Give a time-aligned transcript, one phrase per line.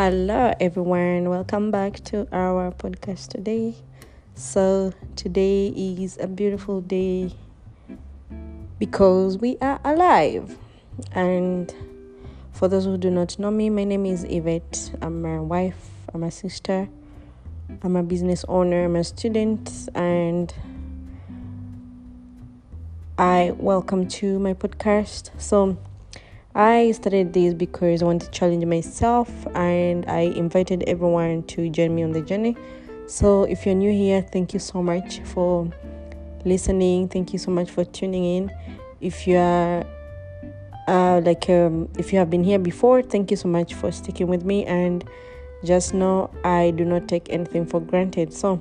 [0.00, 1.28] Hello, everyone.
[1.28, 3.74] Welcome back to our podcast today.
[4.36, 7.32] So, today is a beautiful day
[8.78, 10.56] because we are alive.
[11.10, 11.74] And
[12.52, 14.92] for those who do not know me, my name is Yvette.
[15.02, 16.88] I'm a wife, I'm a sister,
[17.82, 20.54] I'm a business owner, I'm a student, and
[23.18, 25.30] I welcome to my podcast.
[25.38, 25.76] So,
[26.54, 31.94] I started this because I want to challenge myself and I invited everyone to join
[31.94, 32.56] me on the journey.
[33.06, 35.70] So, if you're new here, thank you so much for
[36.44, 37.08] listening.
[37.08, 38.52] Thank you so much for tuning in.
[39.00, 39.84] If you are
[40.88, 44.26] uh, like um, if you have been here before, thank you so much for sticking
[44.26, 45.04] with me and
[45.64, 48.32] just know I do not take anything for granted.
[48.32, 48.60] So,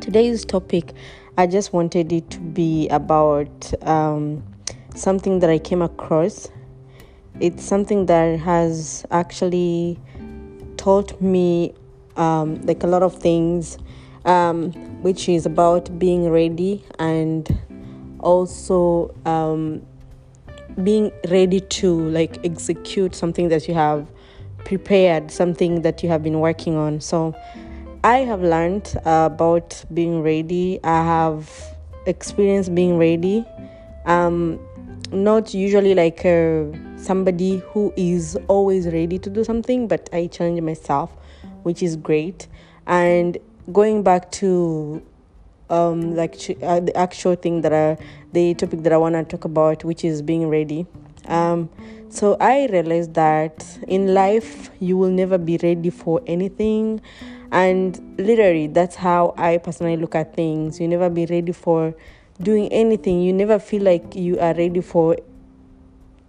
[0.00, 0.92] today's topic,
[1.38, 4.42] I just wanted it to be about um,
[4.94, 6.48] something that I came across
[7.40, 9.98] it's something that has actually
[10.76, 11.74] taught me
[12.16, 13.78] um, like a lot of things,
[14.24, 17.48] um, which is about being ready and
[18.20, 19.82] also um,
[20.84, 24.06] being ready to like execute something that you have
[24.64, 27.00] prepared, something that you have been working on.
[27.00, 27.34] So
[28.04, 30.78] I have learned uh, about being ready.
[30.84, 31.50] I have
[32.06, 33.44] experienced being ready.
[34.04, 34.58] Um,
[35.12, 36.64] not usually like uh,
[36.96, 41.10] somebody who is always ready to do something, but I challenge myself,
[41.62, 42.48] which is great.
[42.86, 43.38] And
[43.72, 45.02] going back to
[45.68, 47.96] um, like uh, the actual thing that I,
[48.32, 50.86] the topic that I want to talk about, which is being ready.
[51.26, 51.70] Um,
[52.08, 57.00] so I realized that in life you will never be ready for anything,
[57.52, 60.80] and literally that's how I personally look at things.
[60.80, 61.94] You never be ready for
[62.40, 63.20] doing anything.
[63.22, 65.16] You never feel like you are ready for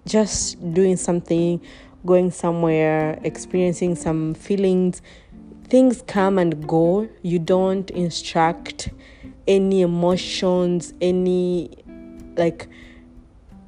[0.06, 1.62] just doing something,
[2.06, 5.02] going somewhere, experiencing some feelings.
[5.66, 7.08] Things come and go.
[7.22, 8.89] You don't instruct
[9.48, 11.72] any emotions, any
[12.36, 12.67] like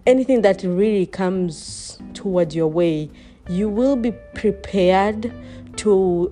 [0.05, 3.09] anything that really comes toward your way.
[3.49, 5.33] You will be prepared
[5.77, 6.31] to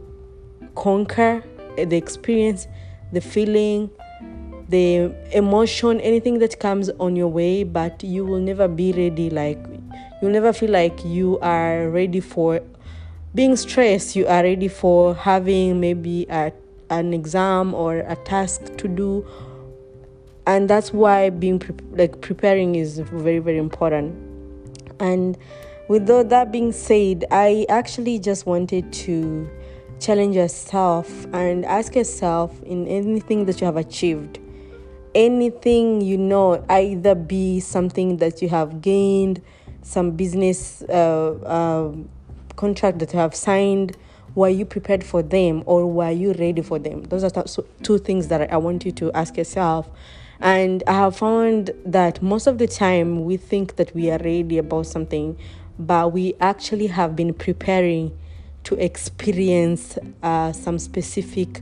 [0.76, 1.44] conquer
[1.78, 2.68] the experience,
[3.12, 3.90] the feeling,
[4.72, 9.30] the emotion, anything that comes on your way, but you will never be ready.
[9.30, 9.60] Like,
[10.22, 12.62] you'll never feel like you are ready for
[13.36, 14.16] being stressed.
[14.16, 16.54] You are ready for having maybe a,
[16.90, 19.26] an exam or a task to do.
[20.48, 24.16] And that's why being pre- like preparing is very, very important.
[25.02, 25.38] And
[25.90, 29.50] with all that being said, I actually just wanted to
[30.00, 34.40] challenge yourself and ask yourself in anything that you have achieved
[35.16, 39.42] anything you know, either be something that you have gained,
[39.82, 41.96] some business uh, uh,
[42.56, 43.98] contract that you have signed,
[44.36, 47.04] were you prepared for them or were you ready for them?
[47.04, 47.46] Those are
[47.84, 49.90] two things that I want you to ask yourself.
[50.40, 54.58] And I have found that most of the time we think that we are ready
[54.58, 55.38] about something,
[55.78, 58.18] but we actually have been preparing
[58.64, 61.62] to experience uh, some specific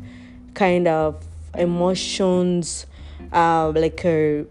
[0.53, 1.25] kind of
[1.57, 2.85] emotions
[3.31, 4.43] uh, like uh,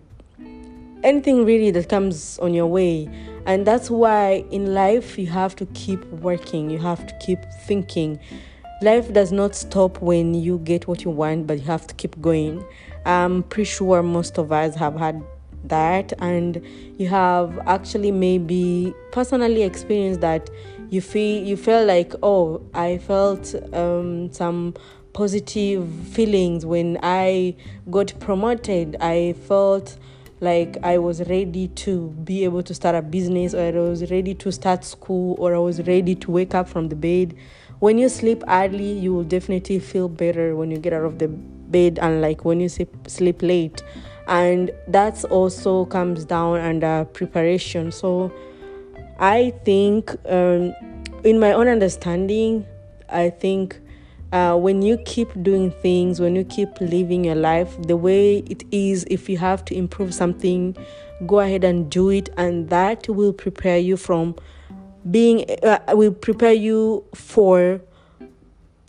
[1.03, 3.09] anything really that comes on your way.
[3.47, 8.21] And that's why in life you have to keep working, you have to keep thinking.
[8.83, 12.21] Life does not stop when you get what you want, but you have to keep
[12.21, 12.65] going.
[13.05, 15.23] I'm pretty sure most of us have had
[15.65, 16.63] that, and
[16.99, 20.51] you have actually maybe personally experienced that.
[20.91, 24.75] You feel you feel like oh, I felt um, some
[25.19, 27.57] positive feelings when I
[27.91, 28.97] got promoted.
[29.01, 29.99] I felt
[30.39, 34.33] like I was ready to be able to start a business, or I was ready
[34.35, 37.35] to start school, or I was ready to wake up from the bed.
[37.81, 41.27] When you sleep early, you will definitely feel better when you get out of the
[41.27, 43.83] bed, unlike when you sleep, late.
[44.29, 47.91] And that's also comes down under preparation.
[47.91, 48.33] So
[49.19, 50.73] I think, um,
[51.25, 52.65] in my own understanding,
[53.09, 53.81] I think
[54.33, 58.63] uh, when you keep doing things, when you keep living your life the way it
[58.71, 60.77] is, if you have to improve something,
[61.27, 64.35] go ahead and do it, and that will prepare you from
[65.11, 67.81] being, uh, will prepare you for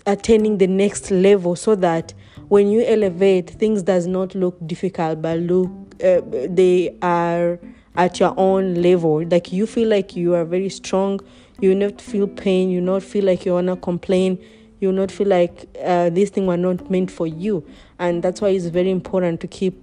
[0.05, 2.13] attaining the next level so that
[2.49, 5.69] when you elevate, things does not look difficult, but look,
[6.03, 7.59] uh, they are
[7.95, 9.23] at your own level.
[9.25, 11.19] Like you feel like you are very strong,
[11.61, 14.43] you not feel pain, you not feel like you wanna complain
[14.79, 17.65] you'll not feel like uh, this thing were not meant for you.
[17.97, 19.81] And that's why it's very important to keep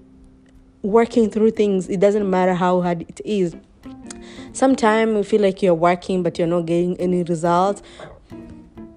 [0.83, 1.89] working through things.
[1.89, 3.57] It doesn't matter how hard it is.
[4.53, 7.83] Sometimes you feel like you're working but you're not getting any results.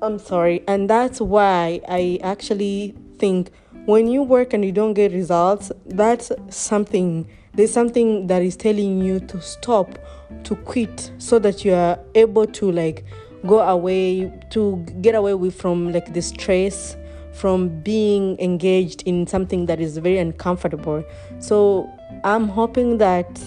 [0.02, 3.52] I'm sorry, and that's why I actually think
[3.86, 9.02] when you work and you don't get results, that's something there's something that is telling
[9.02, 9.98] you to stop,
[10.44, 13.04] to quit, so that you are able to like
[13.46, 16.96] go away, to get away with from like the stress,
[17.34, 21.04] from being engaged in something that is very uncomfortable.
[21.40, 21.90] So
[22.24, 23.42] I'm hoping that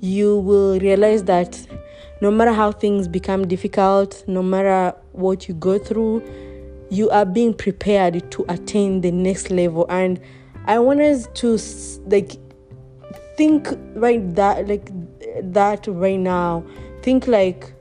[0.00, 1.66] you will realize that
[2.20, 6.22] no matter how things become difficult, no matter what you go through,
[6.90, 9.86] you are being prepared to attain the next level.
[9.88, 10.20] And
[10.66, 11.58] I want us to
[12.06, 12.32] like
[13.36, 14.90] think right that like
[15.52, 16.64] that right now.
[17.02, 17.72] Think like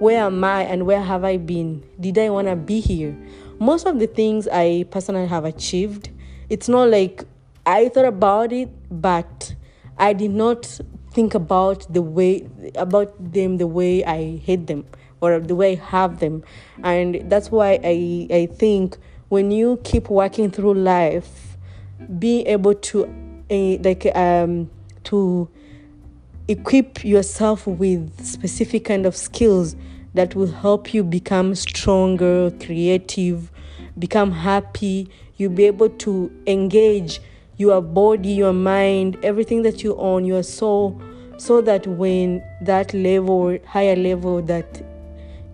[0.00, 1.84] where am I and where have I been?
[2.00, 3.14] Did I want to be here?
[3.58, 6.08] Most of the things I personally have achieved,
[6.48, 7.22] it's not like
[7.66, 9.54] I thought about it, but
[9.98, 10.80] I did not
[11.12, 14.86] think about the way about them the way I hate them
[15.20, 16.44] or the way I have them.
[16.82, 18.96] And that's why I, I think
[19.28, 21.58] when you keep working through life,
[22.18, 23.04] being able to
[23.50, 24.70] uh, like um
[25.04, 25.50] to
[26.50, 29.76] equip yourself with specific kind of skills
[30.14, 33.52] that will help you become stronger, creative,
[33.96, 35.08] become happy.
[35.36, 37.20] You'll be able to engage
[37.56, 41.00] your body, your mind, everything that you own, your soul,
[41.36, 44.84] so that when that level, higher level that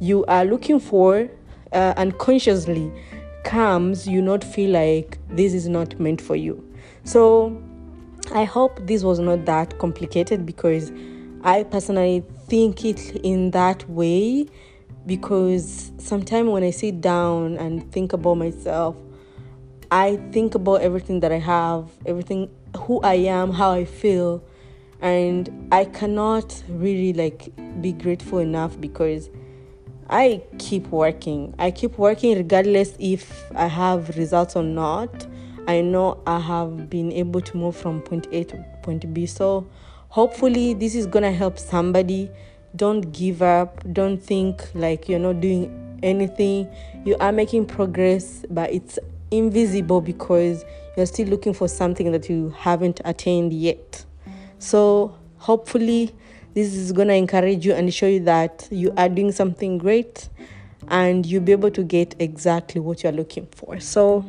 [0.01, 1.29] you are looking for
[1.73, 2.91] uh, unconsciously
[3.45, 6.67] comes, you not feel like this is not meant for you.
[7.05, 7.63] So
[8.33, 10.93] I hope this was not that complicated because
[11.43, 14.47] I personally think it in that way
[15.07, 18.97] because sometimes when I sit down and think about myself,
[19.91, 24.43] I think about everything that I have, everything who I am, how I feel,
[25.01, 29.31] and I cannot really like be grateful enough because
[30.11, 31.55] I keep working.
[31.59, 35.27] I keep working regardless if I have results or not.
[35.67, 39.27] I know I have been able to move from point A to point B.
[39.27, 39.67] So
[40.09, 42.31] hopefully this is gonna help somebody.
[42.75, 43.83] Don't give up.
[43.93, 46.69] Don't think like you're not doing anything.
[47.05, 48.99] You are making progress, but it's
[49.31, 50.65] invisible because
[50.97, 54.05] you're still looking for something that you haven't attained yet.
[54.59, 56.15] So, hopefully,
[56.55, 60.29] this is to encourage you and show you that you are doing something great
[60.89, 63.79] and you'll be able to get exactly what you're looking for.
[63.81, 64.25] So,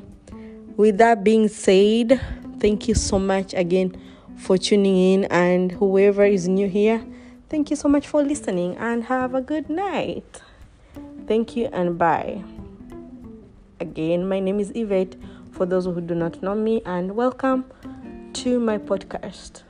[0.77, 2.21] with that being said,
[2.59, 3.99] thank you so much again
[4.37, 7.03] for tuning in, and whoever is new here,
[7.49, 10.41] thank you so much for listening and have a good night.
[11.25, 12.43] Thank you and bye.
[13.79, 15.15] Again, my name is Yvette
[15.51, 17.65] for those who do not know me, and welcome
[18.33, 19.63] to my podcast.